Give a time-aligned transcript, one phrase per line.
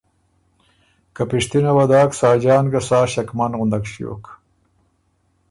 [1.15, 4.23] که پِشتِنه وه داک ساجان ګه سا ݭکمن غندک ݭیوک